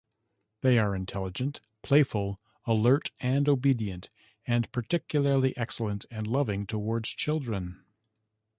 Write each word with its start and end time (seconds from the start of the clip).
They 0.61 0.79
are 0.79 0.95
intelligent, 0.95 1.61
playful, 1.83 2.41
alert, 2.65 3.11
and 3.19 3.47
obedient, 3.47 4.09
and 4.47 4.71
particularly 4.71 5.55
excellent 5.55 6.07
and 6.09 6.25
loving 6.25 6.65
toward 6.65 7.03
children. 7.03 7.83